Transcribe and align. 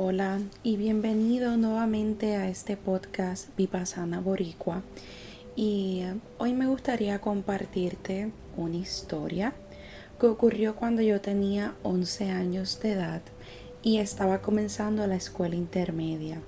Hola 0.00 0.38
y 0.62 0.76
bienvenido 0.76 1.56
nuevamente 1.56 2.36
a 2.36 2.48
este 2.48 2.76
podcast 2.76 3.48
Vipassana 3.56 4.20
Boricua. 4.20 4.82
Y 5.56 6.04
hoy 6.38 6.52
me 6.52 6.68
gustaría 6.68 7.20
compartirte 7.20 8.30
una 8.56 8.76
historia 8.76 9.54
que 10.20 10.26
ocurrió 10.28 10.76
cuando 10.76 11.02
yo 11.02 11.20
tenía 11.20 11.74
11 11.82 12.30
años 12.30 12.78
de 12.78 12.92
edad 12.92 13.22
y 13.82 13.98
estaba 13.98 14.40
comenzando 14.40 15.04
la 15.08 15.16
escuela 15.16 15.56
intermedia. 15.56 16.42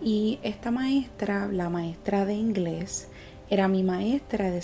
Y 0.00 0.38
esta 0.44 0.70
maestra, 0.70 1.48
la 1.48 1.70
maestra 1.70 2.26
de 2.26 2.34
inglés, 2.34 3.08
era 3.50 3.66
mi 3.66 3.82
maestra 3.82 4.52
de 4.52 4.62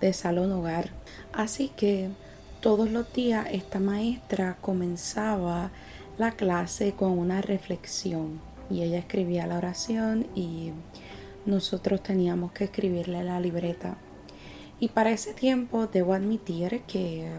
de 0.00 0.12
salón 0.12 0.52
hogar. 0.52 0.90
Así 1.32 1.72
que 1.76 2.10
todos 2.60 2.92
los 2.92 3.12
días 3.12 3.48
esta 3.50 3.80
maestra 3.80 4.56
comenzaba 4.60 5.72
la 6.20 6.32
clase 6.32 6.92
con 6.92 7.18
una 7.18 7.40
reflexión 7.40 8.42
y 8.68 8.82
ella 8.82 8.98
escribía 8.98 9.46
la 9.46 9.56
oración 9.56 10.26
y 10.34 10.70
nosotros 11.46 12.02
teníamos 12.02 12.52
que 12.52 12.64
escribirle 12.64 13.24
la 13.24 13.40
libreta. 13.40 13.96
Y 14.80 14.88
para 14.88 15.12
ese 15.12 15.32
tiempo 15.32 15.86
debo 15.86 16.12
admitir 16.12 16.82
que 16.82 17.30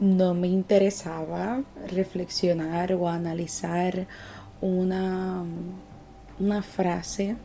no 0.00 0.34
me 0.34 0.48
interesaba 0.48 1.62
reflexionar 1.88 2.92
o 2.92 3.08
analizar 3.08 4.08
una, 4.60 5.44
una 6.40 6.62
frase, 6.64 7.36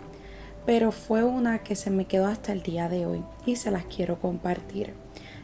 pero 0.65 0.91
fue 0.91 1.23
una 1.23 1.59
que 1.59 1.75
se 1.75 1.91
me 1.91 2.05
quedó 2.05 2.25
hasta 2.25 2.51
el 2.51 2.63
día 2.63 2.89
de 2.89 3.05
hoy 3.05 3.23
y 3.45 3.57
se 3.57 3.69
las 3.69 3.85
quiero 3.85 4.19
compartir. 4.19 4.95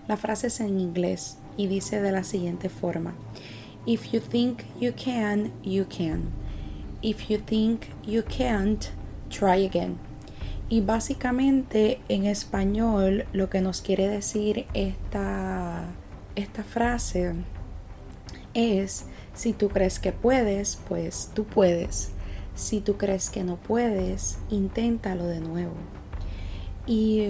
La 0.08 0.18
frase 0.18 0.48
es 0.48 0.60
en 0.60 0.80
inglés 0.80 1.38
y 1.56 1.68
dice 1.68 2.02
de 2.02 2.12
la 2.12 2.24
siguiente 2.24 2.68
forma. 2.68 3.14
If 3.86 4.14
you 4.14 4.22
think 4.22 4.66
you 4.80 4.94
can, 4.94 5.52
you 5.62 5.86
can. 5.86 6.32
If 7.02 7.30
you 7.30 7.38
think 7.38 7.90
you 8.06 8.24
can't, 8.24 8.90
try 9.30 9.66
again. 9.66 10.00
Y 10.70 10.80
básicamente 10.80 12.00
en 12.08 12.26
español 12.26 13.26
lo 13.34 13.50
que 13.50 13.60
nos 13.60 13.82
quiere 13.82 14.08
decir 14.08 14.68
esta, 14.74 15.86
esta 16.36 16.64
frase 16.64 17.34
es, 18.54 19.06
si 19.34 19.52
tú 19.52 19.68
crees 19.68 20.00
que 20.00 20.14
puedes, 20.14 20.80
pues 20.88 21.32
tú 21.34 21.44
puedes. 21.44 22.12
Si 22.56 22.80
tú 22.80 22.98
crees 22.98 23.30
que 23.30 23.44
no 23.44 23.58
puedes, 23.58 24.38
inténtalo 24.50 25.26
de 25.26 25.42
nuevo. 25.42 25.76
Y 26.88 27.26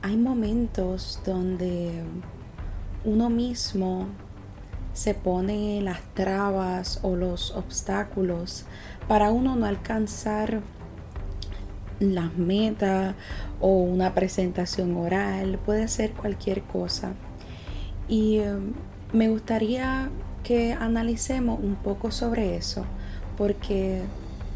hay 0.00 0.16
momentos 0.16 1.20
donde 1.26 1.90
uno 3.04 3.28
mismo 3.28 4.06
se 5.00 5.14
pone 5.14 5.80
las 5.80 6.02
trabas 6.12 7.00
o 7.02 7.16
los 7.16 7.52
obstáculos 7.52 8.66
para 9.08 9.30
uno 9.30 9.56
no 9.56 9.64
alcanzar 9.64 10.60
las 12.00 12.36
metas 12.36 13.14
o 13.62 13.78
una 13.78 14.12
presentación 14.12 14.94
oral, 14.98 15.58
puede 15.64 15.88
ser 15.88 16.10
cualquier 16.10 16.60
cosa. 16.60 17.14
Y 18.08 18.40
eh, 18.40 18.58
me 19.14 19.30
gustaría 19.30 20.10
que 20.42 20.74
analicemos 20.74 21.60
un 21.60 21.76
poco 21.76 22.10
sobre 22.10 22.56
eso, 22.56 22.84
porque 23.38 24.02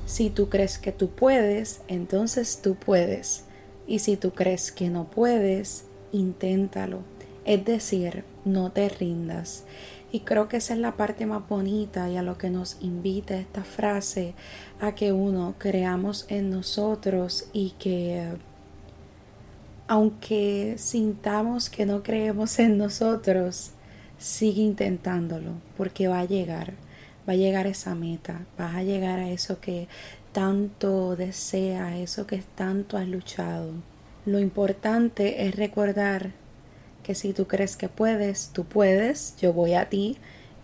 si 0.05 0.29
tú 0.29 0.51
crees 0.51 0.77
que 0.77 0.93
tú 0.93 1.09
puedes, 1.09 1.81
entonces 1.89 2.61
tú 2.63 2.75
puedes. 2.75 3.47
Y 3.87 4.01
si 4.01 4.19
tú 4.19 4.33
crees 4.33 4.73
que 4.73 4.91
no 4.91 5.05
puedes, 5.05 5.87
inténtalo. 6.13 7.14
Es 7.45 7.65
decir, 7.65 8.25
no 8.45 8.73
te 8.73 8.89
rindas. 8.89 9.65
Y 10.13 10.21
creo 10.21 10.49
que 10.49 10.59
esa 10.59 10.75
es 10.75 10.81
la 10.81 10.97
parte 10.97 11.27
más 11.27 11.49
bonita 11.49 12.09
y 12.09 12.17
a 12.17 12.23
lo 12.23 12.39
que 12.39 12.49
nos 12.49 12.77
invita 12.81 13.37
esta 13.37 13.65
frase, 13.65 14.35
a 14.81 14.95
que 14.95 15.13
uno 15.13 15.57
creamos 15.59 16.27
en 16.29 16.51
nosotros 16.51 17.49
y 17.53 17.71
que 17.79 18.29
aunque 19.87 20.77
sintamos 20.79 21.69
que 21.69 21.85
no 21.85 22.03
creemos 22.03 22.59
en 22.59 22.79
nosotros, 22.79 23.73
sigue 24.19 24.63
intentándolo, 24.63 25.53
porque 25.77 26.09
va 26.09 26.21
a 26.21 26.25
llegar, 26.25 26.75
va 27.29 27.35
a 27.35 27.37
llegar 27.37 27.67
esa 27.67 27.95
meta, 27.95 28.47
vas 28.57 28.75
a 28.77 28.83
llegar 28.83 29.19
a 29.19 29.31
eso 29.31 29.61
que 29.61 29.89
tanto 30.33 31.17
deseas, 31.17 31.97
eso 31.97 32.27
que 32.27 32.43
tanto 32.55 32.97
has 32.97 33.09
luchado. 33.09 33.73
Lo 34.25 34.41
importante 34.41 35.47
es 35.47 35.55
recordar 35.55 36.33
que 37.05 37.15
si 37.15 37.33
tú 37.33 37.47
crees 37.47 37.77
que 37.77 37.89
puedes, 37.89 38.49
tú 38.49 38.65
puedes, 38.65 39.37
yo 39.37 39.53
voy 39.53 39.75
a 39.75 39.89
ti, 39.89 40.17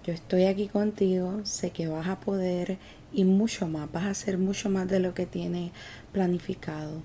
yo 0.04 0.12
estoy 0.12 0.46
aquí 0.46 0.66
contigo, 0.66 1.40
sé 1.44 1.70
que 1.70 1.86
vas 1.86 2.08
a 2.08 2.18
poder 2.18 2.78
y 3.12 3.24
mucho 3.24 3.68
más, 3.68 3.92
vas 3.92 4.04
a 4.04 4.10
hacer 4.10 4.38
mucho 4.38 4.70
más 4.70 4.88
de 4.88 4.98
lo 4.98 5.14
que 5.14 5.26
tienes 5.26 5.70
planificado. 6.12 7.02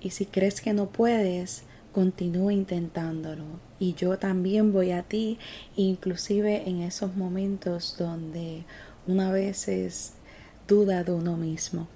Y 0.00 0.10
si 0.10 0.26
crees 0.26 0.60
que 0.60 0.72
no 0.72 0.86
puedes, 0.86 1.64
continúa 1.92 2.52
intentándolo. 2.52 3.44
Y 3.78 3.94
yo 3.94 4.18
también 4.18 4.72
voy 4.72 4.92
a 4.92 5.02
ti, 5.02 5.38
inclusive 5.76 6.68
en 6.68 6.80
esos 6.80 7.14
momentos 7.14 7.96
donde 7.98 8.64
una 9.06 9.30
vez 9.30 10.14
duda 10.66 11.04
de 11.04 11.12
uno 11.12 11.36
mismo. 11.36 11.86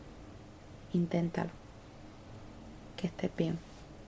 Inténtalo. 0.93 1.51
Que 2.97 3.07
estés 3.07 3.31
bien. 3.37 3.66